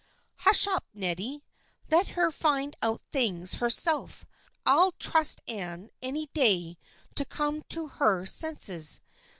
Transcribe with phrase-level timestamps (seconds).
[0.37, 1.43] Hush up, Neddy.
[1.91, 4.25] Let her find out things her self.
[4.65, 6.79] I'll trust Anne any day
[7.13, 8.99] to come to her senses.